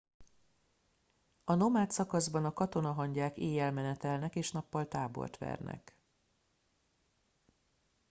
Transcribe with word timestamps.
a 1.43 1.53
nomád 1.55 1.91
szakaszban 1.91 2.45
a 2.45 2.53
katonahangyák 2.53 3.37
éjjel 3.37 3.71
menetelnek 3.71 4.35
és 4.35 4.51
nappal 4.51 4.87
tábort 4.87 5.37
vernek 5.37 5.95